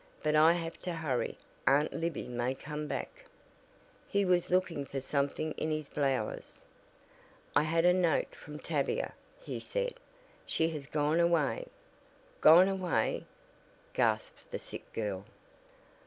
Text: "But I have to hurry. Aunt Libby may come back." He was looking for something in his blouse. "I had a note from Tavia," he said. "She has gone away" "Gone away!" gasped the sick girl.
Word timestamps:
"But 0.23 0.35
I 0.35 0.53
have 0.53 0.81
to 0.81 0.93
hurry. 0.93 1.37
Aunt 1.67 1.93
Libby 1.93 2.27
may 2.27 2.55
come 2.55 2.87
back." 2.87 3.25
He 4.07 4.25
was 4.25 4.49
looking 4.49 4.83
for 4.83 4.99
something 4.99 5.51
in 5.57 5.69
his 5.69 5.87
blouse. 5.89 6.59
"I 7.55 7.61
had 7.61 7.85
a 7.85 7.93
note 7.93 8.33
from 8.33 8.57
Tavia," 8.57 9.13
he 9.39 9.59
said. 9.59 9.93
"She 10.47 10.69
has 10.69 10.87
gone 10.87 11.19
away" 11.19 11.67
"Gone 12.41 12.67
away!" 12.67 13.25
gasped 13.93 14.49
the 14.49 14.57
sick 14.57 14.91
girl. 14.91 15.23